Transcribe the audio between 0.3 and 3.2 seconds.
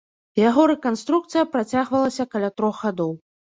Яго рэканструкцыя працягвалася каля трох гадоў.